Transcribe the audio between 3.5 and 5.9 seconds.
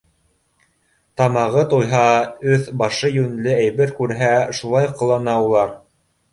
әйбер күрһә, шулай ҡылана улар.